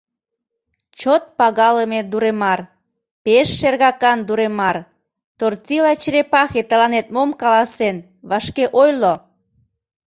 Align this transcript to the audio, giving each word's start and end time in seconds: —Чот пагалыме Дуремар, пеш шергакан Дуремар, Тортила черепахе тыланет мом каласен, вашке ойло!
—Чот 0.99 1.23
пагалыме 1.37 1.99
Дуремар, 2.11 2.59
пеш 3.23 3.47
шергакан 3.59 4.19
Дуремар, 4.27 4.77
Тортила 5.39 5.93
черепахе 6.01 6.61
тыланет 6.69 7.07
мом 7.15 7.29
каласен, 7.41 7.97
вашке 8.29 8.65
ойло! 8.81 9.13